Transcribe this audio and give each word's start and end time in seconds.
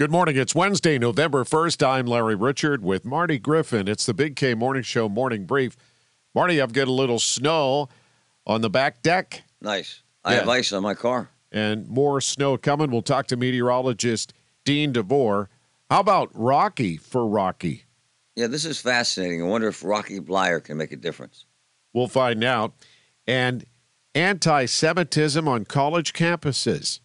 Good 0.00 0.10
morning. 0.10 0.38
It's 0.38 0.54
Wednesday, 0.54 0.96
November 0.98 1.44
1st. 1.44 1.86
I'm 1.86 2.06
Larry 2.06 2.34
Richert 2.34 2.78
with 2.78 3.04
Marty 3.04 3.38
Griffin. 3.38 3.86
It's 3.86 4.06
the 4.06 4.14
Big 4.14 4.34
K 4.34 4.54
Morning 4.54 4.82
Show 4.82 5.10
morning 5.10 5.44
brief. 5.44 5.76
Marty, 6.34 6.58
I've 6.58 6.72
got 6.72 6.88
a 6.88 6.90
little 6.90 7.18
snow 7.18 7.90
on 8.46 8.62
the 8.62 8.70
back 8.70 9.02
deck 9.02 9.42
Nice. 9.60 10.00
I 10.24 10.32
Yeah. 10.32 10.38
have 10.38 10.48
ice 10.48 10.72
on 10.72 10.82
my 10.82 10.94
car. 10.94 11.28
and 11.52 11.86
more 11.86 12.22
snow 12.22 12.56
coming. 12.56 12.90
We'll 12.90 13.02
talk 13.02 13.26
to 13.26 13.36
meteorologist 13.36 14.32
Dean 14.64 14.92
DeVore. 14.92 15.50
How 15.90 16.00
about 16.00 16.30
Rocky 16.32 16.96
for 16.96 17.26
Rocky? 17.26 17.84
Yeah, 18.34 18.46
this 18.46 18.64
is 18.64 18.80
fascinating. 18.80 19.42
I 19.42 19.44
wonder 19.44 19.68
if 19.68 19.84
Rocky 19.84 20.18
Bleier 20.18 20.64
can 20.64 20.78
make 20.78 20.92
a 20.92 20.96
difference. 20.96 21.44
We'll 21.92 22.08
find 22.08 22.42
out. 22.42 22.72
And 23.26 23.66
anti 24.14 24.64
Semitism 24.64 25.46
on 25.46 25.66
college 25.66 26.14
campuses. 26.14 27.00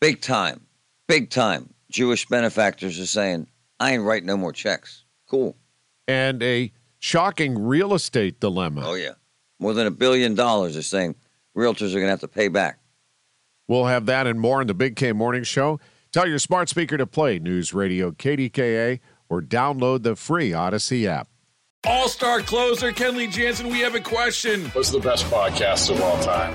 Big 0.00 0.20
time. 0.20 0.63
Big 1.06 1.30
time. 1.30 1.72
Jewish 1.90 2.26
benefactors 2.26 2.98
are 2.98 3.06
saying, 3.06 3.46
I 3.78 3.92
ain't 3.92 4.02
writing 4.02 4.26
no 4.26 4.36
more 4.36 4.52
checks. 4.52 5.04
Cool. 5.28 5.56
And 6.08 6.42
a 6.42 6.72
shocking 6.98 7.58
real 7.58 7.94
estate 7.94 8.40
dilemma. 8.40 8.82
Oh, 8.84 8.94
yeah. 8.94 9.12
More 9.58 9.74
than 9.74 9.86
a 9.86 9.90
billion 9.90 10.34
dollars 10.34 10.76
are 10.76 10.82
saying 10.82 11.14
realtors 11.56 11.90
are 11.90 12.00
going 12.00 12.04
to 12.04 12.10
have 12.10 12.20
to 12.20 12.28
pay 12.28 12.48
back. 12.48 12.78
We'll 13.68 13.86
have 13.86 14.06
that 14.06 14.26
and 14.26 14.40
more 14.40 14.60
in 14.60 14.66
the 14.66 14.74
Big 14.74 14.96
K 14.96 15.12
Morning 15.12 15.42
Show. 15.42 15.80
Tell 16.12 16.28
your 16.28 16.38
smart 16.38 16.68
speaker 16.68 16.96
to 16.96 17.06
play 17.06 17.38
News 17.38 17.72
Radio 17.72 18.10
KDKA 18.10 19.00
or 19.28 19.40
download 19.40 20.02
the 20.02 20.16
free 20.16 20.52
Odyssey 20.52 21.08
app. 21.08 21.28
All 21.86 22.08
star 22.08 22.40
closer 22.40 22.92
Kenley 22.92 23.30
Jansen, 23.30 23.68
we 23.68 23.80
have 23.80 23.94
a 23.94 24.00
question. 24.00 24.66
What's 24.70 24.90
the 24.90 25.00
best 25.00 25.26
podcast 25.26 25.90
of 25.90 26.00
all 26.00 26.22
time? 26.22 26.54